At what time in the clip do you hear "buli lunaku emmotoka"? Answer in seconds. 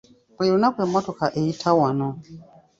0.35-1.25